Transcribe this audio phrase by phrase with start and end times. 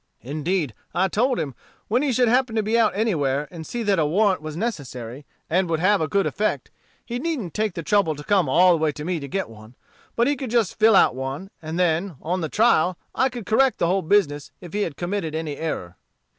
[0.23, 1.53] Indeed, I told him,
[1.87, 5.27] when he should happen to be out anywhere, and see that a warrant was necessary,
[5.47, 6.71] and would have a good effect,
[7.05, 9.75] he needn't take the trouble to come all the way to me to get one,
[10.15, 13.77] but he could just fill out one; and then, on the trial, I could correct
[13.77, 15.97] the whole business if he had committed any error.